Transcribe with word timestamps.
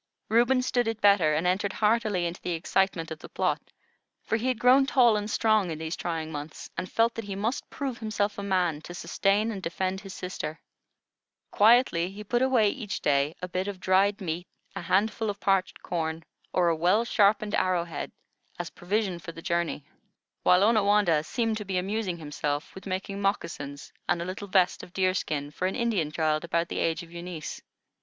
Reuben 0.29 0.63
stood 0.63 0.87
it 0.87 0.99
better, 0.99 1.35
and 1.35 1.45
entered 1.45 1.73
heartily 1.73 2.25
into 2.25 2.41
the 2.41 2.53
excitement 2.53 3.11
of 3.11 3.19
the 3.19 3.29
plot; 3.29 3.61
for 4.23 4.35
he 4.35 4.47
had 4.47 4.57
grown 4.57 4.87
tall 4.87 5.15
and 5.15 5.29
strong 5.29 5.69
in 5.69 5.77
these 5.77 5.95
trying 5.95 6.31
months, 6.31 6.71
and 6.75 6.91
felt 6.91 7.13
that 7.13 7.25
he 7.25 7.35
must 7.35 7.69
prove 7.69 7.99
himself 7.99 8.39
a 8.39 8.41
man 8.41 8.81
to 8.81 8.95
sustain 8.95 9.51
and 9.51 9.61
defend 9.61 10.01
his 10.01 10.15
sister. 10.15 10.59
Quietly 11.51 12.09
he 12.09 12.23
put 12.23 12.41
away 12.41 12.67
each 12.71 13.01
day 13.01 13.35
a 13.43 13.47
bit 13.47 13.67
of 13.67 13.79
dried 13.79 14.19
meat, 14.21 14.47
a 14.75 14.81
handful 14.81 15.29
of 15.29 15.39
parched 15.39 15.83
corn, 15.83 16.23
or 16.51 16.69
a 16.69 16.75
well 16.75 17.05
sharpened 17.05 17.53
arrowhead, 17.53 18.11
as 18.57 18.71
provision 18.71 19.19
for 19.19 19.33
the 19.33 19.39
journey; 19.43 19.85
while 20.41 20.63
Onawandah 20.63 21.23
seemed 21.23 21.57
to 21.57 21.63
be 21.65 21.77
amusing 21.77 22.17
himself 22.17 22.73
with 22.73 22.87
making 22.87 23.21
moccasins 23.21 23.93
and 24.09 24.19
a 24.19 24.25
little 24.25 24.47
vest 24.47 24.81
of 24.81 24.93
deer 24.93 25.13
skin 25.13 25.51
for 25.51 25.67
an 25.67 25.75
Indian 25.75 26.11
child 26.11 26.43
about 26.43 26.69
the 26.69 26.79
age 26.79 27.03
of 27.03 27.11
Eunice. 27.11 27.61